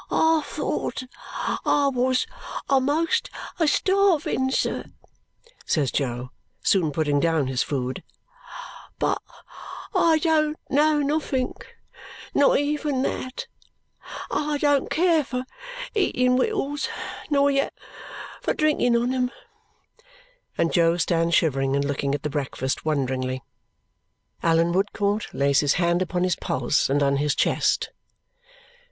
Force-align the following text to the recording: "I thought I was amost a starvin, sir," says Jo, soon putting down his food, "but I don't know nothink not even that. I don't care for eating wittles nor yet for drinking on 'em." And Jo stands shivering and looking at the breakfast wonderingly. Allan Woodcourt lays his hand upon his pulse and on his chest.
"I 0.09 0.41
thought 0.47 1.03
I 1.63 1.87
was 1.93 2.25
amost 2.67 3.29
a 3.59 3.67
starvin, 3.67 4.49
sir," 4.49 4.85
says 5.63 5.91
Jo, 5.91 6.31
soon 6.63 6.91
putting 6.91 7.19
down 7.19 7.45
his 7.45 7.61
food, 7.61 8.01
"but 8.97 9.21
I 9.93 10.17
don't 10.17 10.57
know 10.71 10.97
nothink 11.01 11.75
not 12.33 12.57
even 12.57 13.03
that. 13.03 13.45
I 14.31 14.57
don't 14.57 14.89
care 14.89 15.23
for 15.23 15.45
eating 15.93 16.35
wittles 16.35 16.89
nor 17.29 17.51
yet 17.51 17.71
for 18.41 18.55
drinking 18.55 18.95
on 18.97 19.13
'em." 19.13 19.29
And 20.57 20.73
Jo 20.73 20.97
stands 20.97 21.35
shivering 21.35 21.75
and 21.75 21.85
looking 21.85 22.15
at 22.15 22.23
the 22.23 22.29
breakfast 22.31 22.83
wonderingly. 22.83 23.43
Allan 24.41 24.73
Woodcourt 24.73 25.31
lays 25.31 25.59
his 25.59 25.75
hand 25.75 26.01
upon 26.01 26.23
his 26.23 26.37
pulse 26.37 26.89
and 26.89 27.03
on 27.03 27.17
his 27.17 27.35
chest. 27.35 27.91